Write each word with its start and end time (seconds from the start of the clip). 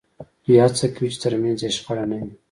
دوی 0.43 0.57
هڅه 0.65 0.87
کوي 0.95 1.09
چې 1.13 1.19
ترمنځ 1.23 1.59
یې 1.63 1.69
شخړه 1.75 2.05
نه 2.11 2.15
وي 2.25 2.33